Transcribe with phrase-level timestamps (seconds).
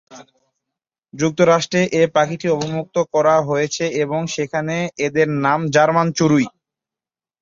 [1.13, 4.75] যুক্তরাষ্ট্রে এ পাখিটি অবমুক্ত করা হয়েছে এবং সেখানে
[5.05, 6.45] এদের নাম জার্মান চড়ুই।